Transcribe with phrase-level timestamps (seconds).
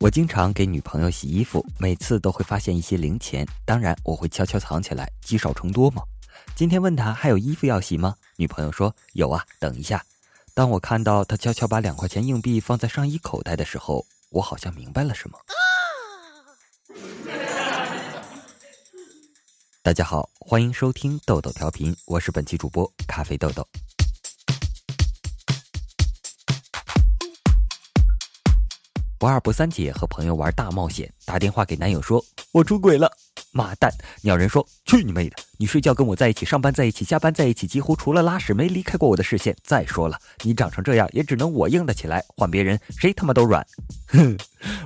[0.00, 6.04] 我经常给女朋友洗衣服，每次都会发现一些零钱，当然我会悄悄藏起来，积少成多嘛。
[6.54, 8.14] 今天问她还有衣服要洗吗？
[8.36, 10.00] 女朋友说有啊，等一下。
[10.54, 15.36] 当我看到她悄悄把两块钱硬币放在上衣口袋的时候，我好像明白了什么。
[19.82, 23.66] 大家好，欢迎收听豆豆调频，我是本期主播咖啡豆豆。
[29.18, 33.10] 不二不三姐和朋友玩大冒险，打电话给男友说：“我出轨了。”
[33.50, 33.92] 妈蛋！
[34.22, 35.36] 鸟人说：“去你妹的！
[35.56, 39.56] 你睡觉跟我在一起，上班在一起，下班在一起，几乎除了拉屎没离开过我的视线。
[39.64, 43.66] 再说了，你长成这样，也只能我硬得起来，换别人谁他妈都软。”
[44.06, 44.38] 哼！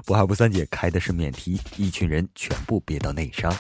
[0.07, 3.55] 不二不三姐开的是免提，一群人全部憋到内伤。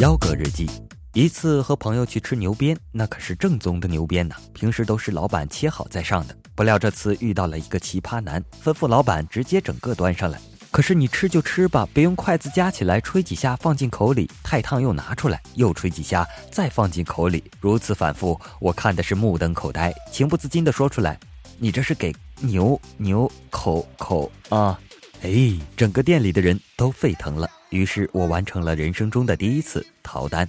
[0.00, 0.68] 幺哥日记，
[1.14, 6.36] 一次和朋友去吃牛鞭，那可是正宗的牛鞭呐，平时都是老板切好再上的。
[6.54, 10.38] 不料这次遇到了一个奇葩男，吩咐老板直接整个端上来。
[10.70, 21.18] 可是你吃就吃吧，别用筷子夹起来吹几下放进口里，太烫又拿出来，又吹几下再放进口里，如此反复，我看的是目瞪口呆，情不自禁的说出来
[21.56, 24.78] ：“你这是给牛牛口口啊？”
[25.22, 27.48] 哎，整个店里的人都沸腾了。
[27.70, 30.48] 于是我完成了人生中的第一次逃单。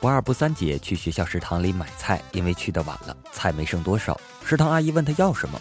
[0.00, 4.20] 不二不三姐去学校食堂里买菜，因为去的晚了，菜没剩多少。
[4.44, 5.60] 食堂阿姨问她要什么，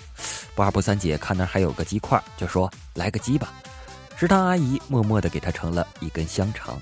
[0.55, 3.53] 不二不三姐看那还有个鸡块，就说来个鸡吧。
[4.17, 6.81] 食堂阿姨默默的给她盛了一根香肠。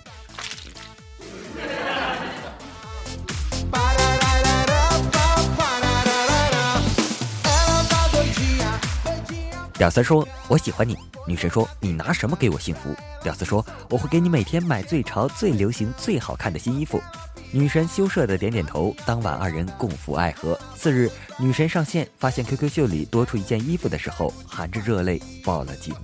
[9.79, 17.01] 屌丝说：“我喜欢你。”女神说：“你拿什么给我幸福？”屌丝说：“我会给你每天买最潮、最流行、最好看的新衣服。”
[17.49, 18.93] 女神羞涩的点点头。
[19.05, 20.59] 当晚二人共赴爱河。
[20.75, 25.95] 次日，女神上线，发现 QQ 秀里多出一件衣服的时候，含着热泪报了警。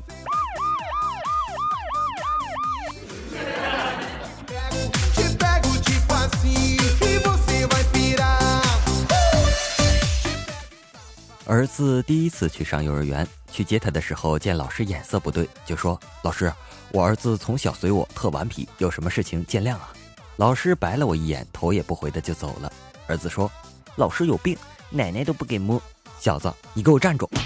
[11.46, 16.52] 儿子第一次去上幼儿园，去接他的时候，见老师眼色不对，就说：“老师，
[16.92, 19.94] 我儿子从小随我，特顽皮，有什么事情见谅啊。”
[20.36, 22.70] 老师白了我一眼，头也不回的就走了。
[23.08, 23.50] 儿子说
[23.96, 24.58] ：“老师有病，
[24.90, 25.82] 奶奶都不给摸。”
[26.20, 27.30] 小子，你给我站住！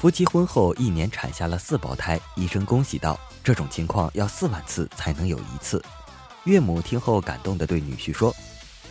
[0.00, 5.84] 夫妻婚后一年产下了四胞胎，医生恭喜道：“这种情况要四万次才能有一次。”
[6.44, 8.34] 岳母听后感动的对女婿说：“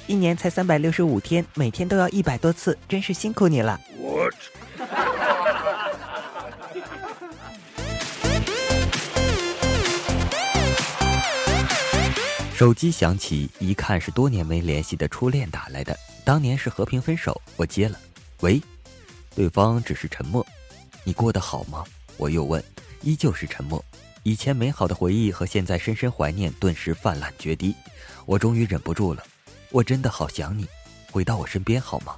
[0.07, 4.33] 一年才三百六十五天，每天都要一百多次，真是辛苦你了。” What？
[12.55, 15.97] 手机响起，一看是多年没联系的初恋打来的。
[16.23, 17.99] 当年是和平分手，我接了。
[18.41, 18.61] 喂，
[19.35, 20.45] 对方只是沉默。
[21.03, 21.83] 你过得好吗？
[22.17, 22.63] 我又问，
[23.01, 23.83] 依旧是沉默。
[24.23, 27.75] 以前美好的回忆和现在深深怀念顿时泛滥决堤。
[28.27, 29.23] 我终于忍不住了，
[29.71, 30.67] 我真的好想你，
[31.11, 32.15] 回到我身边好吗？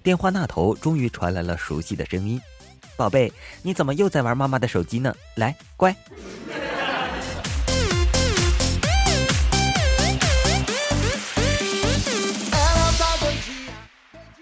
[0.00, 2.40] 电话那头终于传来了熟悉的声音
[2.96, 5.12] ：“宝贝，你怎么又在玩妈妈的手机呢？
[5.34, 5.94] 来，乖。”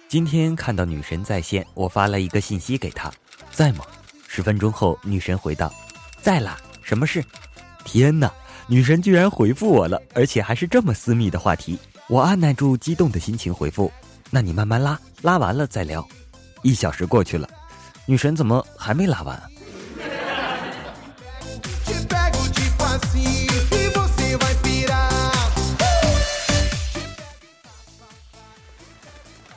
[0.09, 3.11] 今天看到女神在线，我发了一个信息给她。
[3.51, 3.87] 在吗？
[4.29, 5.73] 十分钟后，女神回道
[6.21, 7.25] ：“在啦，什么事？”
[7.85, 8.31] 天哪，
[8.67, 11.79] 女神居然回复我了，而且还是这么私密的话题。
[12.09, 13.91] 我按耐住激动的心情回复
[14.31, 16.07] ：“那你慢慢拉，拉完了再聊。”
[16.63, 17.49] 一小时过去了，
[18.07, 19.41] 女神怎么还没拉完？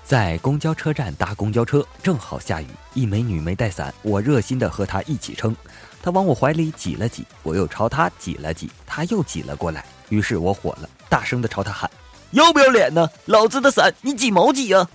[0.06, 5.56] 在公交车站搭公交车，正好下雨，一美女没带伞，我热心的和她一起撑，
[6.04, 11.90] 她往我怀里挤了挤，我又朝她挤了挤，她又挤了过来，于是我火了，大声的朝她喊
[12.32, 13.10] ：“要不要脸呢？
[13.26, 14.88] 老子的伞你挤毛挤啊！”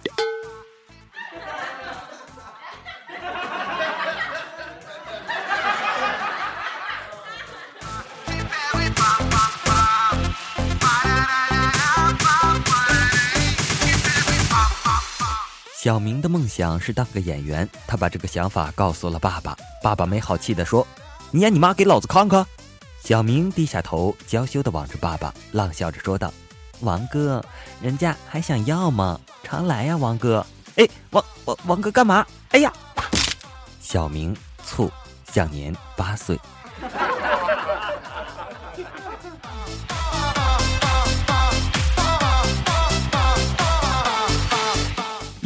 [15.82, 19.56] 小明的梦想是当个演员，他把这个想法告诉了爸爸。
[19.82, 20.86] 爸爸没好气地说
[21.32, 22.44] ：“你演你妈给老子看看。”
[23.02, 26.30] 小明低下头，娇羞地望着爸爸，浪笑着说道
[26.80, 27.42] ：“王哥，
[27.80, 29.18] 人家还想要吗？
[29.42, 30.44] 常来呀，王哥。”
[30.76, 32.26] 哎，王王王哥干嘛？
[32.50, 32.70] 哎呀！
[33.80, 34.92] 小明醋，
[35.32, 36.38] 享年八岁。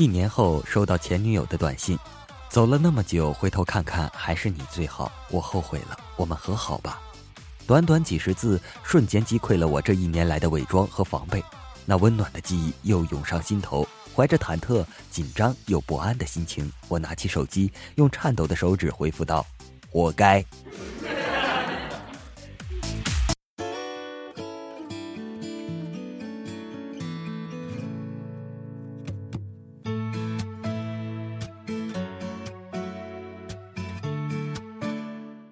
[0.05, 1.99] 一年后收到前女友的短信，
[2.51, 7.01] 走了那么久，回头看看还是你最好，我后悔了，我们和好吧。
[7.67, 11.43] 短短几十字，瞬间击溃了我这一年来的伪装和防备，
[11.87, 13.89] 那温暖的记忆又涌上心头。
[14.15, 19.47] 怀着忐忑、紧张又不安的心情，我拿起手机，用颤抖的手指回复道
[19.89, 20.45] ：“活该。”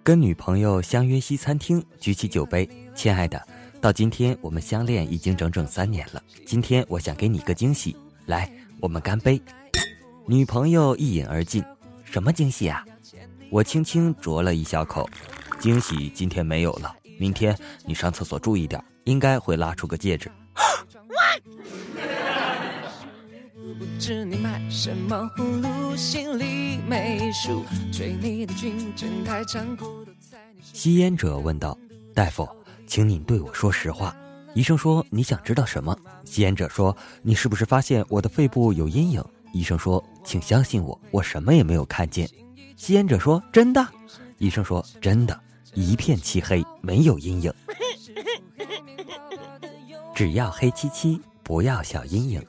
[0.05, 3.41] 跟女朋友相约西餐厅，举起酒杯，亲爱的，
[3.81, 6.21] 到今天我们相恋已经整整三年了。
[6.45, 7.97] 今天我想给你个惊喜，
[8.27, 8.51] 来，
[8.81, 9.41] 我们干杯。
[10.27, 11.63] 女朋友一饮而尽，
[12.03, 12.85] 什么惊喜啊？
[13.49, 15.09] 我轻轻啄了一小口，
[15.61, 17.57] 惊喜今天没有了，明天
[17.87, 20.29] 你上厕所注意点，应该会拉出个戒指。
[24.85, 27.65] 什么葫芦，心里没数。
[27.93, 30.05] 追你的军针太残酷。
[30.61, 31.79] 吸烟者问道
[32.13, 32.49] ：“大夫，
[32.85, 34.13] 请你对我说实话。
[34.55, 35.97] 医生说你想知道什么？”
[36.27, 39.25] 吸烟者说：“你是不是发现我的肺部有阴影？”
[39.55, 42.29] 医生说：“请相信我，我什么也没有看见。”
[42.77, 43.87] 吸烟者说：“真的？”
[44.39, 45.41] 医生说：“真的，
[45.75, 47.55] 一片漆黑，没有阴影。
[50.13, 52.45] 只要黑漆漆，不要小阴影。”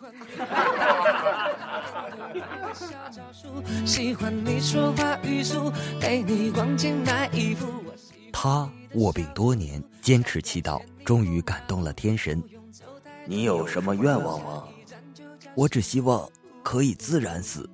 [8.31, 12.43] 他卧病多年，坚持祈祷，终于感动了天神。
[13.25, 14.63] 你有什么愿望吗？
[15.55, 16.27] 我只希望
[16.61, 17.69] 可以自然死。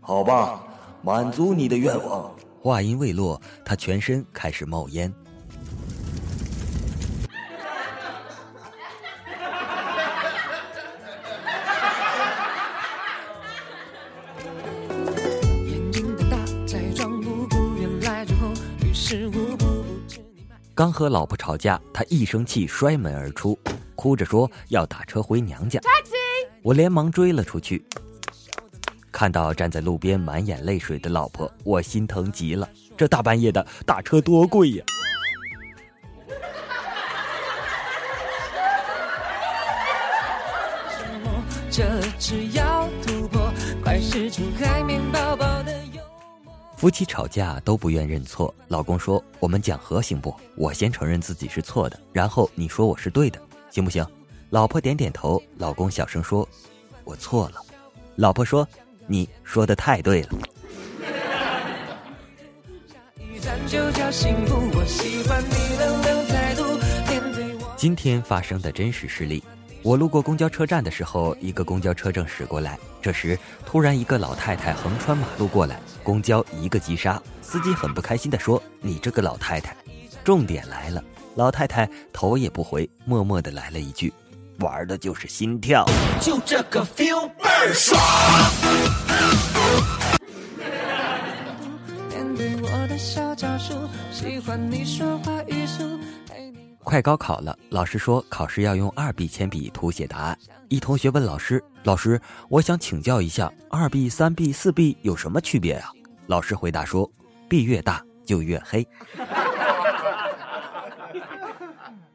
[0.00, 0.64] 好吧，
[1.02, 2.34] 满足你的愿望。
[2.60, 5.12] 话音未落，他全身开始冒烟。
[20.78, 23.58] 刚和老婆吵架，他一生气摔门而出，
[23.96, 25.80] 哭着说要打车回娘家。
[26.62, 27.84] 我连忙追了出去，
[29.10, 32.68] 看到站在路边满眼泪水的老婆，我心疼极了。
[32.96, 34.84] 这大半夜的打车多贵呀！
[41.72, 43.52] 这只要突破，
[43.82, 45.27] 快使出海绵宝。
[46.78, 50.32] 夫妻吵架都不愿认错，老公说：“我们讲和行不？
[50.54, 54.06] 我先承认自己是错的，然后你说我是对的，行不行？”
[54.50, 56.48] 老婆点点头，老公小声说
[57.02, 57.60] ：“我错了。”
[58.14, 58.64] 老婆说
[59.08, 60.28] ：“你说的太对了。”
[67.76, 69.42] 今天发生的真实事例。
[69.82, 72.78] 我路过公交车站的时候，一个公交车正驶过来。
[73.00, 77.20] 这时，突然一个老太太横穿马路过来，公交一个急刹。
[77.40, 79.74] 司机很不开心地说：“你这个老太太。”
[80.24, 81.02] 重点来了，
[81.36, 84.12] 老太太头也不回，默默地来了一句
[84.60, 85.86] ：“玩的就是心跳，
[86.20, 87.98] 就这个 feel 倍儿爽。”
[96.88, 100.38] 快高考了，老师说考试要用二 B 铅笔涂写答案。
[100.70, 102.18] 一同学问老师：“老师，
[102.48, 105.90] 我想请教一下，二 B、三 B、四 B 有什么区别啊？”
[106.28, 107.06] 老师回答说
[107.46, 108.88] ：“B 越大就越黑。”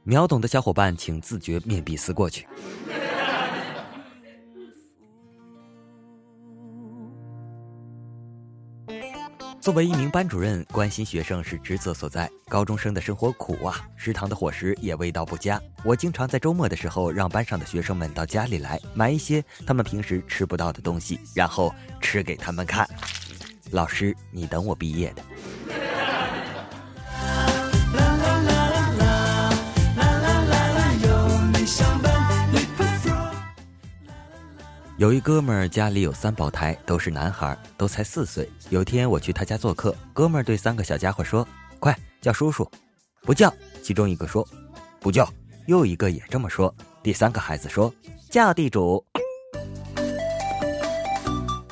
[0.01, 2.47] 秒懂的小伙伴请自觉面壁思过去。
[9.63, 12.29] 作为一名班主任，关心学生是职责所在。
[12.49, 15.57] 高中生的生活苦啊，食堂的伙食也味道不佳。
[15.85, 22.85] 我经常在周末的时候让班上的学生们到家里来，买一些他们平时吃不到的东西，然后吃给他们看。
[23.71, 25.23] 老师，你等我毕业的。
[35.03, 38.49] 有一哥们儿家里有三胞胎，都是男孩，都才四岁。
[38.69, 41.45] 有天我去他家做客，哥们儿对三个小家伙说
[41.77, 42.65] ：“快叫叔叔！”
[43.23, 43.53] 不叫。
[43.81, 44.47] 其中一个说
[45.01, 45.29] ：“不叫。”
[45.67, 46.73] 又一个也这么说。
[47.03, 47.93] 第三个孩子说
[48.31, 49.05] ：“叫地主。”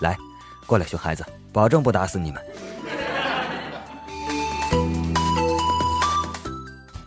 [0.01, 0.17] 来，
[0.65, 2.50] 过来，熊孩子，保证不打死你们。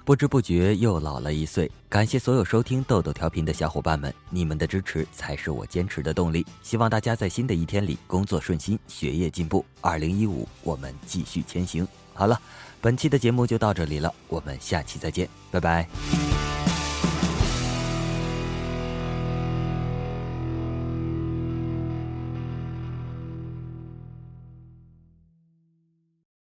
[0.05, 1.71] 不知不觉又老了一岁。
[1.89, 6.45] 感谢所有收听豆豆调频的小伙伴们，你们的支持才是我坚持的动力。
[6.63, 9.65] 希望大家在新的一天里工作顺心，学业进步。
[9.81, 11.87] 二零一五，我们继续前行。
[12.13, 12.41] 好了，
[12.81, 15.89] 本期的节目就到这里了，我们下期再见，拜拜。